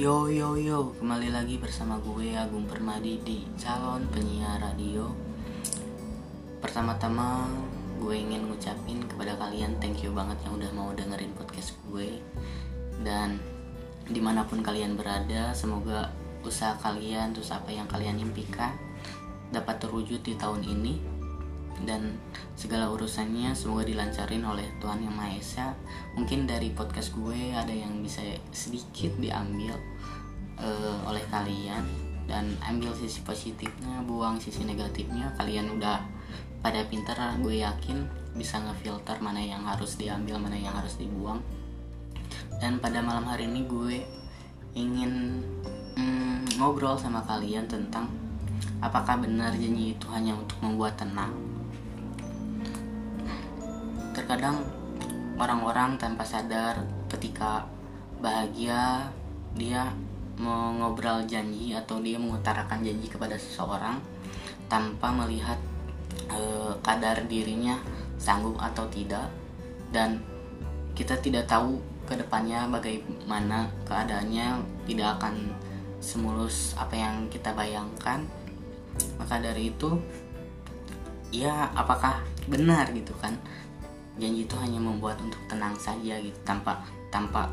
[0.00, 5.12] Yo yo yo, kembali lagi bersama gue Agung Permadi di calon penyiar radio.
[6.56, 7.44] Pertama-tama
[8.00, 12.16] gue ingin ngucapin kepada kalian thank you banget yang udah mau dengerin podcast gue
[13.04, 13.36] dan
[14.08, 16.08] di mana pun kalian berada, semoga
[16.48, 18.72] usaha kalian terus apa yang kalian impikan
[19.52, 20.96] dapat terwujud di tahun ini
[21.84, 22.16] dan
[22.58, 25.66] segala urusannya semoga dilancarin oleh Tuhan Yang Maha Esa.
[26.16, 28.20] Mungkin dari podcast gue ada yang bisa
[28.52, 29.76] sedikit diambil
[30.60, 31.84] uh, oleh kalian
[32.28, 35.34] dan ambil sisi positifnya, buang sisi negatifnya.
[35.34, 35.98] Kalian udah
[36.60, 38.04] pada pintar, gue yakin
[38.36, 41.40] bisa ngefilter mana yang harus diambil, mana yang harus dibuang.
[42.60, 44.04] Dan pada malam hari ini gue
[44.76, 45.42] ingin
[45.96, 48.19] mm, ngobrol sama kalian tentang
[48.80, 51.32] apakah benar janji itu hanya untuk membuat tenang?
[54.16, 54.64] Terkadang
[55.36, 57.64] orang-orang tanpa sadar ketika
[58.20, 59.08] bahagia
[59.56, 59.88] dia
[60.40, 64.00] mengobrol janji atau dia mengutarakan janji kepada seseorang
[64.72, 65.60] tanpa melihat
[66.32, 66.40] e,
[66.80, 67.76] kadar dirinya
[68.16, 69.28] sanggup atau tidak.
[69.92, 70.20] Dan
[70.96, 71.76] kita tidak tahu
[72.08, 75.34] ke depannya bagaimana keadaannya tidak akan
[76.00, 78.24] semulus apa yang kita bayangkan
[79.16, 79.98] maka dari itu
[81.30, 83.34] ya apakah benar gitu kan?
[84.20, 87.48] Janji itu hanya membuat untuk tenang saja gitu tanpa tanpa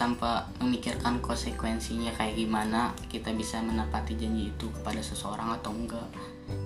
[0.00, 6.08] tanpa memikirkan konsekuensinya kayak gimana kita bisa menepati janji itu kepada seseorang atau enggak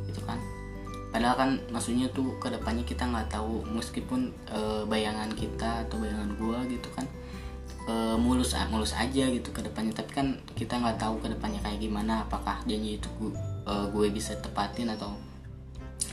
[0.06, 0.38] gitu kan?
[1.14, 6.30] Padahal kan maksudnya tuh ke depannya kita nggak tahu meskipun e, bayangan kita atau bayangan
[6.34, 7.06] gua gitu kan
[8.14, 11.82] e, mulus mulus aja gitu ke depannya tapi kan kita nggak tahu ke depannya kayak
[11.82, 13.34] gimana apakah janji itu gue,
[13.66, 15.18] e, gue bisa tepatin atau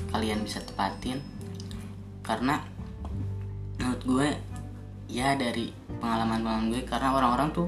[0.10, 1.22] kalian bisa tepatin.
[2.26, 2.58] Karena
[3.78, 4.28] menurut gue
[5.12, 7.68] ya dari pengalaman-pengalaman gue karena orang-orang tuh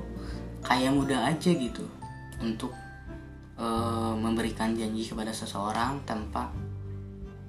[0.63, 1.85] kayak mudah aja gitu
[2.41, 2.73] untuk
[3.59, 3.67] e,
[4.17, 6.49] memberikan janji kepada seseorang tanpa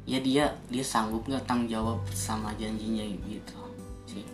[0.04, 3.56] ya dia dia sanggup nggak tanggung jawab sama janjinya gitu
[4.04, 4.26] sih.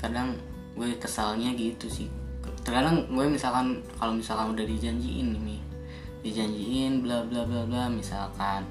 [0.00, 0.36] Kadang
[0.76, 2.06] gue kesalnya gitu sih.
[2.62, 5.60] Terkadang gue misalkan kalau misalkan udah dijanjiin nih
[6.26, 8.66] dijanjiin bla bla bla bla misalkan.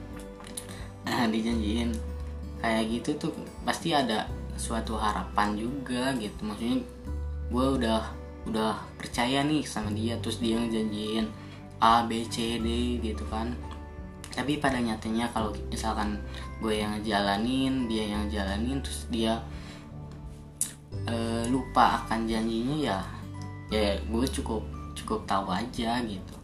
[1.34, 1.96] Dijanjiin.
[2.60, 3.32] Kayak gitu tuh
[3.64, 4.28] pasti ada
[4.60, 6.44] suatu harapan juga gitu.
[6.44, 6.84] Maksudnya
[7.48, 8.02] gue udah
[8.46, 11.26] udah percaya nih sama dia terus dia ngejanjiin
[11.82, 13.56] A B C D gitu kan.
[14.36, 16.20] Tapi pada nyatanya kalau misalkan
[16.60, 19.40] gue yang ngejalanin dia yang ngejalanin terus dia
[21.04, 21.16] e,
[21.52, 23.00] lupa akan janjinya ya
[23.70, 24.64] ya gue cukup
[24.96, 26.36] cukup tahu aja gitu.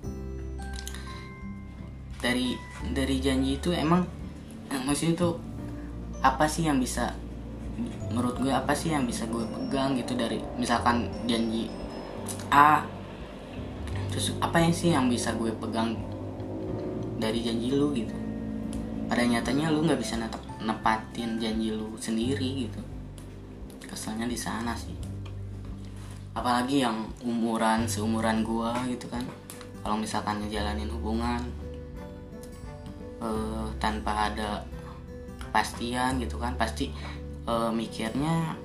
[2.21, 2.53] Dari
[2.93, 4.05] dari janji itu emang
[4.85, 5.33] maksudnya tuh
[6.21, 7.17] apa sih yang bisa
[8.13, 11.71] menurut gue apa sih yang bisa gue pegang gitu dari misalkan janji
[12.53, 12.85] A
[14.11, 15.97] terus apa yang sih yang bisa gue pegang
[17.17, 18.13] dari janji lu gitu?
[19.07, 20.19] Pada nyatanya lu nggak bisa
[20.61, 22.90] nepatin janji lu sendiri gitu
[23.91, 24.95] keselnya di sana sih.
[26.31, 29.27] Apalagi yang umuran seumuran gue gitu kan.
[29.83, 31.43] Kalau misalkan ngejalanin hubungan
[33.19, 34.63] uh, tanpa ada
[35.43, 36.95] kepastian gitu kan pasti
[37.45, 38.55] uh, mikirnya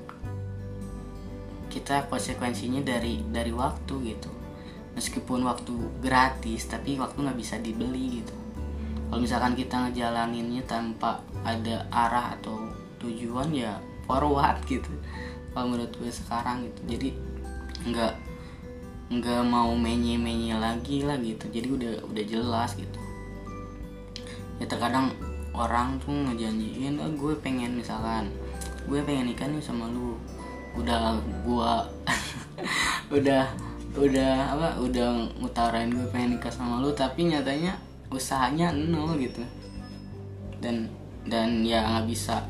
[1.66, 4.30] kita konsekuensinya dari dari waktu gitu.
[4.94, 8.32] Meskipun waktu gratis tapi waktu nggak bisa dibeli gitu.
[9.10, 12.58] Kalau misalkan kita ngejalaninnya tanpa ada arah atau
[13.02, 14.88] tujuan ya forward gitu.
[15.52, 16.80] Kalau menurut gue sekarang gitu.
[16.96, 17.08] Jadi
[17.86, 18.14] nggak
[19.06, 21.46] nggak mau menye menye lagi lah gitu.
[21.50, 22.98] Jadi udah udah jelas gitu.
[24.56, 25.12] Ya terkadang
[25.52, 28.32] orang tuh ngejanjiin oh, gue pengen misalkan
[28.86, 30.16] gue pengen nikah nih sama lu.
[30.78, 31.72] Udah gue
[33.20, 33.44] udah
[33.96, 35.08] udah apa udah
[35.40, 37.78] ngutarain gue pengen nikah sama lu tapi nyatanya
[38.12, 39.42] usahanya nol gitu.
[40.62, 40.90] Dan
[41.26, 42.44] dan ya nggak bisa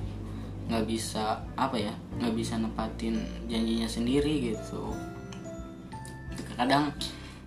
[0.67, 4.91] nggak bisa apa ya nggak bisa nepatin janjinya sendiri gitu.
[6.59, 6.91] Kadang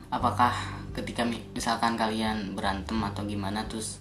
[0.07, 0.54] apakah
[0.95, 4.00] ketika misalkan kalian berantem atau gimana terus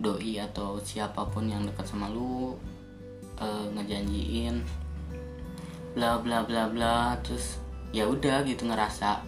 [0.00, 2.56] doi atau siapa pun yang dekat sama lu
[3.36, 4.64] uh, ngejanjiin
[5.92, 7.58] bla bla bla bla terus
[7.90, 9.20] ya udah gitu ngerasa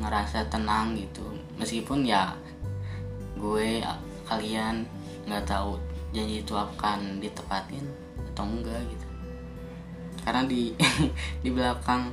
[0.00, 1.24] ngerasa tenang gitu.
[1.60, 2.32] Meskipun ya
[3.36, 3.84] gue
[4.24, 4.88] kalian
[5.28, 5.76] nggak tahu
[6.16, 8.05] janji itu akan ditepatin
[8.36, 9.06] atau enggak gitu.
[10.20, 10.76] Karena di
[11.44, 12.12] di belakang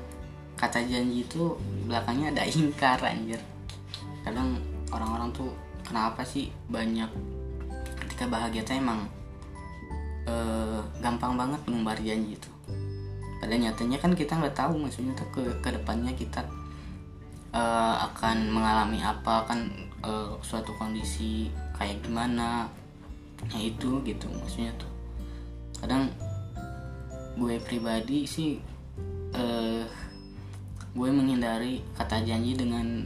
[0.55, 3.43] kata janji itu belakangnya ada ingkar anjir.
[4.23, 4.55] Kadang
[4.87, 5.51] orang-orang tuh
[5.83, 7.11] kenapa sih banyak
[8.07, 9.03] ketika bahagia tuh emang
[10.23, 12.49] uh, gampang banget mengumbar janji itu.
[13.43, 16.47] Pada nyatanya kan kita nggak tahu maksudnya tuh ke ke depannya kita
[17.51, 19.67] uh, akan mengalami apa kan
[19.99, 22.71] uh, suatu kondisi kayak gimana
[23.51, 24.92] ya itu gitu maksudnya tuh
[25.83, 26.07] kadang
[27.35, 28.55] gue pribadi sih
[29.35, 29.83] uh,
[30.95, 33.03] gue menghindari kata janji dengan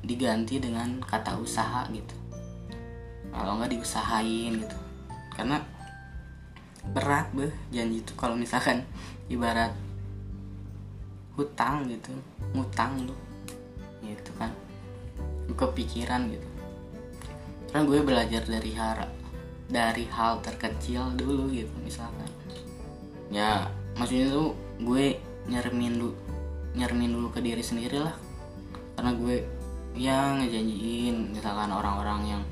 [0.00, 2.16] diganti dengan kata usaha gitu.
[3.28, 4.76] Kalau nggak diusahain gitu.
[5.36, 5.60] Karena
[6.96, 8.88] berat beh janji itu kalau misalkan
[9.28, 9.72] ibarat
[11.36, 12.08] hutang gitu
[12.56, 13.16] ngutang lu
[14.00, 14.48] gitu kan.
[15.52, 16.48] Kepikiran gitu.
[17.68, 19.12] Karena gue belajar dari hal
[19.74, 22.30] dari hal terkecil dulu gitu misalkan.
[23.34, 23.66] Ya
[23.98, 25.18] maksudnya tuh gue
[25.50, 26.14] nyermin dulu
[26.78, 28.14] nyermin dulu ke diri sendiri lah.
[28.94, 29.42] Karena gue
[29.98, 32.42] ya ngejanjiin misalkan orang-orang yang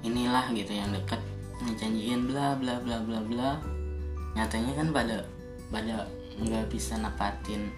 [0.00, 1.20] inilah gitu yang deket
[1.68, 3.50] ngejanjiin bla bla bla bla bla.
[4.32, 5.28] Nyatanya kan pada
[5.68, 6.08] pada
[6.40, 7.68] nggak bisa nepatin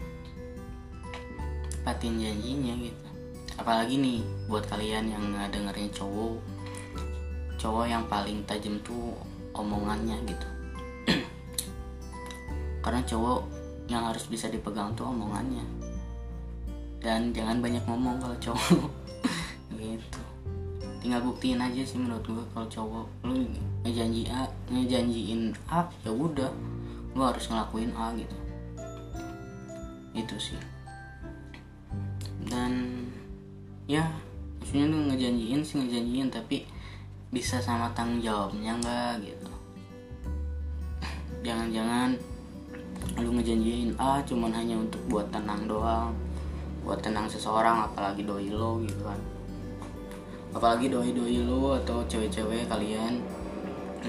[1.82, 3.06] nepatin janjinya gitu.
[3.58, 6.51] Apalagi nih buat kalian yang nggak dengerin cowok
[7.62, 9.14] cowok yang paling tajam tuh
[9.54, 10.48] omongannya gitu.
[12.82, 13.46] Karena cowok
[13.86, 15.62] yang harus bisa dipegang tuh omongannya.
[16.98, 18.90] Dan jangan banyak ngomong kalau cowok.
[19.82, 20.22] Gitu.
[21.02, 23.50] Tinggal buktiin aja sih menurut gue kalau cowok lu
[23.82, 26.54] ngejanji A ngejanjiin A ya udah.
[27.18, 28.36] Lu harus ngelakuin A gitu.
[30.14, 30.62] Itu sih.
[32.46, 33.02] Dan
[33.90, 34.06] ya
[34.62, 36.62] maksudnya lu ngejanjiin sih ngejanjiin tapi
[37.32, 39.50] bisa sama tanggung jawabnya enggak gitu.
[41.42, 42.14] Jangan-jangan
[43.18, 46.12] lu ngejanjiin ah cuman hanya untuk buat tenang doang
[46.82, 49.18] buat tenang seseorang apalagi doi lo gitu kan.
[50.52, 53.22] Apalagi doi doi lo atau cewek-cewek kalian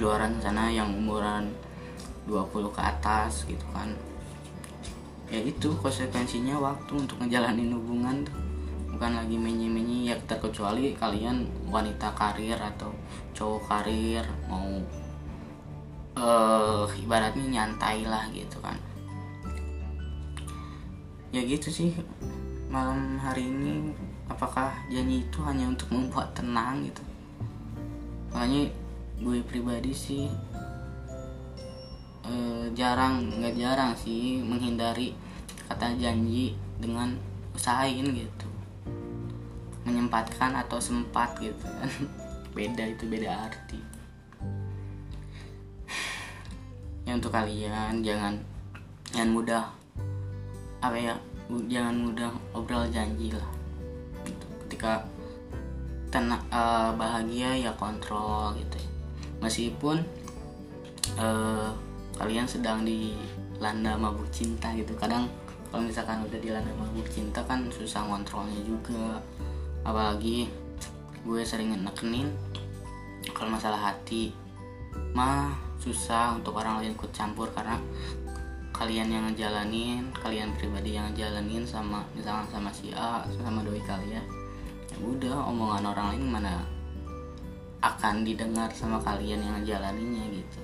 [0.01, 1.47] luaran sana yang umuran
[2.27, 3.93] 20 ke atas gitu kan.
[5.29, 8.42] Ya itu konsekuensinya waktu untuk ngejalanin hubungan tuh
[9.03, 12.87] bukan lagi menyi-menyi ya terkecuali kalian wanita karir atau
[13.35, 14.79] cowok karir mau
[16.15, 18.79] uh, ibaratnya nyantai lah gitu kan.
[21.35, 21.91] Ya gitu sih
[22.71, 23.91] malam hari ini
[24.31, 27.03] apakah janji itu hanya untuk membuat tenang gitu?
[28.31, 28.71] Makanya
[29.19, 30.31] gue pribadi sih
[32.23, 35.11] eh, jarang nggak jarang sih menghindari
[35.67, 37.19] kata janji dengan
[37.51, 38.42] usahain gitu
[40.13, 41.89] menyempatkan atau sempat gitu kan.
[42.55, 43.81] Beda itu beda arti.
[47.01, 48.37] Ya untuk kalian jangan
[49.09, 49.63] jangan mudah
[50.77, 51.17] apa ya
[51.65, 53.49] jangan mudah obrol janji lah.
[54.21, 54.45] Gitu.
[54.69, 55.01] ketika
[56.13, 58.77] tenang uh, bahagia ya kontrol gitu.
[59.41, 60.05] Meskipun
[61.17, 61.73] uh,
[62.21, 64.93] kalian sedang dilanda mabuk cinta gitu.
[64.93, 65.25] Kadang
[65.73, 69.17] kalau misalkan udah dilanda mabuk cinta kan susah kontrolnya juga
[69.83, 70.49] apalagi
[71.23, 72.31] gue sering nekenin
[73.31, 74.35] kalau masalah hati
[75.15, 77.79] mah susah untuk orang lain ikut campur karena
[78.73, 84.25] kalian yang ngejalanin kalian pribadi yang ngejalanin sama misalnya sama si A sama doi kalian
[84.89, 86.55] ya udah omongan orang lain mana
[87.83, 90.59] akan didengar sama kalian yang ngejalaninnya gitu.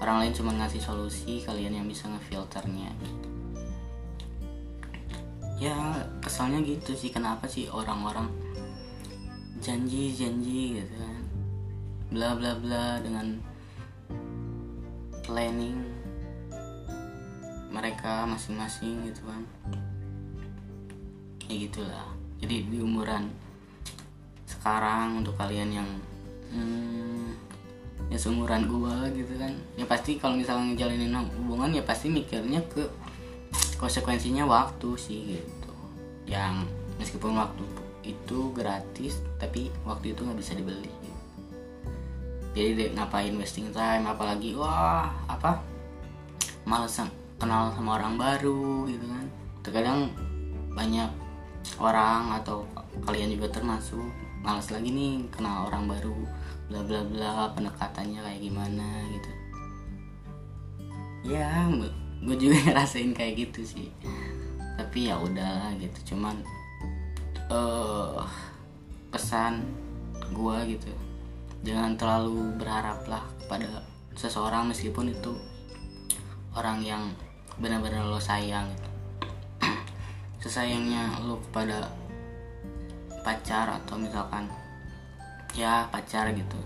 [0.00, 3.28] Orang lain cuma ngasih solusi kalian yang bisa ngefilternya gitu.
[5.60, 5.76] Ya
[6.38, 8.30] kesalnya gitu sih kenapa sih orang-orang
[9.58, 11.22] janji janji gitu kan.
[12.14, 13.42] Bla bla bla dengan
[15.26, 15.82] planning
[17.74, 19.42] mereka masing-masing gitu kan.
[21.50, 22.06] Ya gitulah.
[22.38, 23.34] Jadi di umuran
[24.46, 25.90] sekarang untuk kalian yang
[26.54, 27.34] hmm,
[28.14, 29.58] ya seumuran gua gitu kan.
[29.74, 32.86] Ya pasti kalau misalnya ngejalanin hubungan ya pasti mikirnya ke
[33.82, 35.57] konsekuensinya waktu sih gitu
[36.28, 36.68] yang
[37.00, 37.64] meskipun waktu
[38.04, 40.92] itu gratis tapi waktu itu nggak bisa dibeli.
[42.52, 45.62] Jadi deh, ngapain wasting time apalagi wah apa
[46.68, 47.00] males
[47.40, 49.26] kenal sama orang baru gitu kan.
[49.64, 50.12] Terkadang
[50.76, 51.08] banyak
[51.80, 52.68] orang atau
[53.04, 54.04] kalian juga termasuk
[54.44, 56.16] males lagi nih kenal orang baru
[56.68, 59.30] bla bla bla pendekatannya kayak gimana gitu.
[61.28, 61.66] Ya
[62.18, 63.88] gue juga ngerasain kayak gitu sih
[64.98, 66.10] tapi ya udahlah gitu.
[66.10, 66.42] Cuman
[67.54, 68.18] uh,
[69.14, 69.62] pesan
[70.34, 70.90] gue gitu.
[71.62, 73.86] Jangan terlalu berharaplah pada
[74.18, 75.38] seseorang meskipun itu
[76.58, 77.14] orang yang
[77.62, 78.90] benar-benar lo sayang gitu.
[80.42, 81.94] Sesayangnya lo kepada
[83.22, 84.50] pacar atau misalkan
[85.54, 86.58] ya pacar gitu.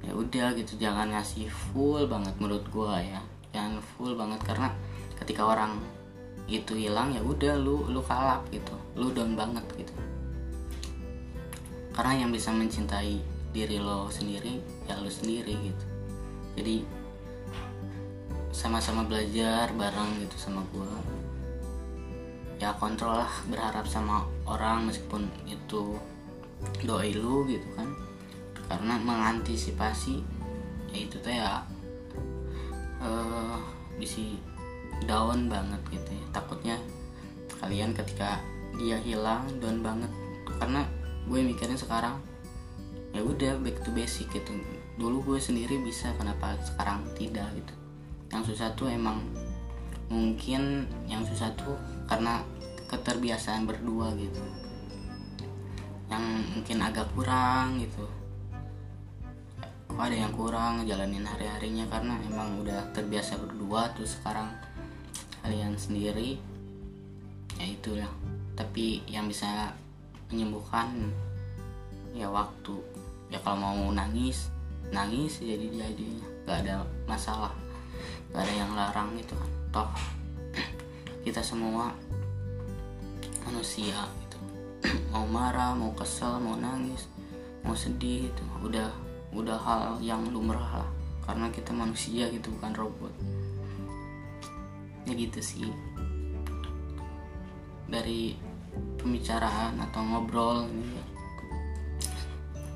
[0.00, 3.20] Ya udah gitu jangan ngasih full banget menurut gue ya.
[3.52, 4.72] Jangan full banget karena
[5.20, 5.99] ketika orang
[6.48, 8.72] itu hilang ya udah lu lu kalap gitu.
[8.96, 9.94] Lu down banget gitu.
[11.90, 13.20] Karena yang bisa mencintai
[13.50, 15.84] diri lo sendiri ya lu sendiri gitu.
[16.54, 16.76] Jadi
[18.50, 20.90] sama-sama belajar bareng gitu sama gue
[22.60, 25.96] ya kontrol lah berharap sama orang meskipun itu
[26.84, 27.88] doi lu gitu kan.
[28.70, 30.22] Karena mengantisipasi
[30.90, 31.62] ya itu teh ya
[33.02, 33.58] uh,
[33.98, 34.20] bisa
[35.06, 36.26] down banget gitu ya.
[36.34, 36.76] Takutnya
[37.60, 38.40] kalian ketika
[38.78, 40.10] dia hilang down banget.
[40.60, 40.84] Karena
[41.28, 42.18] gue mikirin sekarang
[43.10, 44.54] ya udah back to basic gitu.
[44.98, 47.74] Dulu gue sendiri bisa kenapa sekarang tidak gitu.
[48.30, 49.22] Yang susah tuh emang
[50.10, 52.42] mungkin yang susah tuh karena
[52.90, 54.42] keterbiasaan berdua gitu.
[56.10, 58.06] Yang mungkin agak kurang gitu.
[60.00, 61.84] Ada yang kurang jalanin hari-harinya?
[61.92, 64.48] Karena emang udah terbiasa berdua terus sekarang
[65.40, 66.36] kalian sendiri
[67.56, 68.10] ya itulah.
[68.56, 69.72] Tapi yang bisa
[70.28, 71.12] menyembuhkan
[72.12, 72.76] ya waktu.
[73.30, 74.50] Ya kalau mau nangis
[74.90, 76.08] nangis jadi jadi
[76.44, 77.52] gak ada masalah.
[78.32, 79.50] Gak ada yang larang gitu kan.
[79.70, 79.90] Toh
[81.24, 81.92] kita semua
[83.48, 84.38] manusia gitu.
[85.12, 87.04] Mau marah mau kesel mau nangis
[87.60, 88.88] mau sedih itu udah
[89.36, 90.90] udah hal yang lumrah lah.
[91.20, 93.12] Karena kita manusia gitu bukan robot
[95.10, 95.66] ya gitu sih.
[97.90, 98.38] Dari
[99.02, 100.94] pembicaraan atau ngobrol ini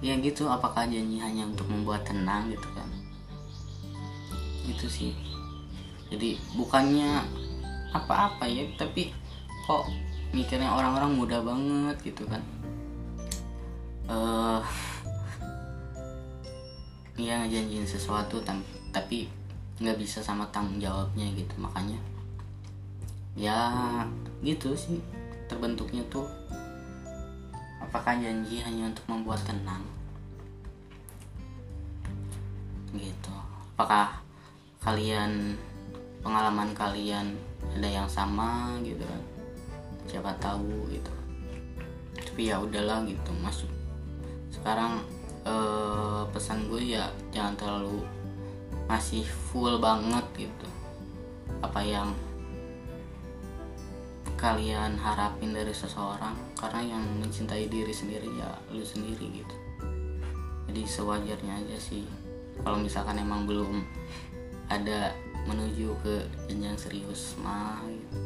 [0.03, 0.19] ya.
[0.19, 2.91] gitu apakah janji hanya untuk membuat tenang gitu kan?
[4.67, 5.13] Gitu sih.
[6.11, 7.23] Jadi bukannya
[7.95, 9.15] apa-apa ya tapi
[9.65, 9.87] kok
[10.35, 12.43] mikirnya orang-orang mudah banget gitu kan?
[14.05, 14.61] Uh,
[17.15, 18.43] ya ngejanjiin sesuatu
[18.91, 19.31] tapi
[19.79, 21.99] nggak bisa sama tanggung jawabnya gitu makanya
[23.35, 24.03] ya
[24.43, 25.03] gitu sih.
[25.51, 26.27] Terbentuknya tuh
[27.83, 29.85] apakah janji hanya untuk membuat tenang?
[32.95, 33.35] Gitu.
[33.75, 34.23] Apakah
[34.81, 35.59] kalian
[36.23, 37.35] pengalaman kalian
[37.75, 39.23] ada yang sama gitu kan?
[40.07, 41.13] Siapa tahu gitu.
[42.15, 43.71] Tapi ya udahlah gitu masuk
[44.65, 45.03] sekarang
[45.45, 48.01] eh, pesan gue ya jangan terlalu
[48.89, 50.69] masih full banget gitu.
[51.61, 52.17] Apa yang
[54.45, 59.57] kalian harapin dari seseorang karena yang mencintai diri sendiri ya lu sendiri gitu.
[60.69, 62.05] Jadi sewajarnya aja sih.
[62.61, 63.81] Kalau misalkan emang belum
[64.69, 65.17] ada
[65.49, 68.17] menuju ke jenjang serius mah gitu.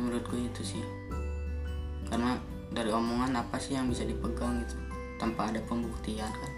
[0.00, 0.84] menurut itu sih.
[2.08, 2.40] Karena
[2.72, 4.80] dari omongan apa sih yang bisa dipegang gitu
[5.20, 6.52] tanpa ada pembuktian kan?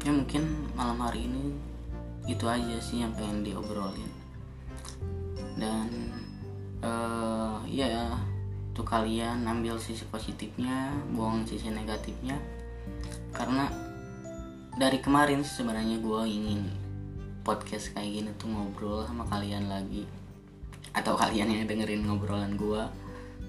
[0.00, 1.52] Ya mungkin malam hari ini
[2.24, 4.13] itu aja sih yang pengen diobrolin
[5.54, 5.88] dan
[6.82, 8.18] uh, ya
[8.74, 12.36] tuh kalian ambil sisi positifnya buang sisi negatifnya.
[13.30, 13.70] Karena
[14.74, 16.60] dari kemarin sebenarnya gue ingin
[17.46, 20.04] podcast kayak gini tuh ngobrol sama kalian lagi.
[20.94, 22.82] Atau kalian yang dengerin ngobrolan gue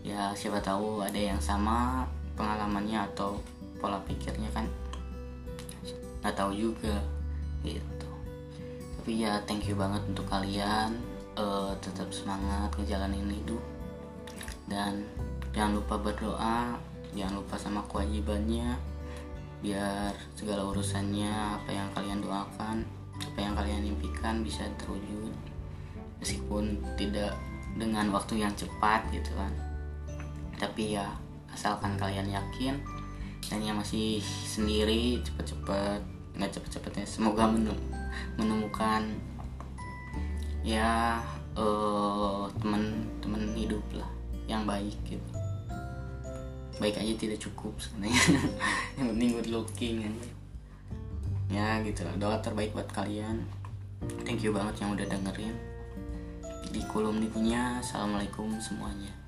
[0.06, 2.06] ya siapa tahu ada yang sama
[2.38, 3.42] pengalamannya atau
[3.82, 4.70] pola pikirnya kan.
[6.22, 7.02] Nggak tahu juga
[7.66, 8.10] gitu.
[9.02, 13.62] Tapi ya thank you banget untuk kalian uh, tetap semangat ngejalanin hidup
[14.66, 15.06] dan
[15.54, 16.76] jangan lupa berdoa
[17.16, 18.76] jangan lupa sama kewajibannya
[19.64, 22.84] biar segala urusannya apa yang kalian doakan
[23.24, 25.32] apa yang kalian impikan bisa terwujud.
[26.20, 27.36] Meskipun tidak
[27.76, 29.52] dengan waktu yang cepat gitu kan.
[30.60, 31.08] Tapi ya
[31.52, 32.76] asalkan kalian yakin
[33.46, 36.02] dan yang masih sendiri cepet-cepet
[36.36, 37.48] nggak cepet-cepetnya semoga
[38.36, 39.08] menemukan
[40.66, 41.22] ya
[41.54, 44.10] uh, teman-teman hidup lah
[44.50, 45.32] yang baik gitu.
[46.82, 48.20] Baik aja tidak cukup sebenarnya.
[49.00, 50.14] Yang penting good looking kan.
[51.48, 52.20] Ya gitu lah.
[52.20, 53.48] Doa terbaik buat kalian.
[54.28, 55.56] Thank you banget yang udah dengerin.
[56.68, 59.25] Di kolom punya assalamualaikum semuanya